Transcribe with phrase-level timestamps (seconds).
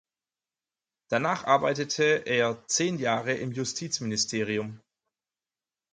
[1.09, 4.81] Danach arbeitete er zehn Jahre im Justizministerium.